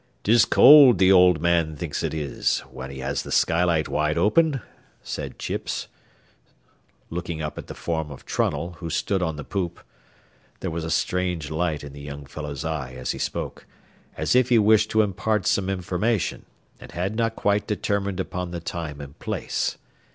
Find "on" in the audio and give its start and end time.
9.21-9.35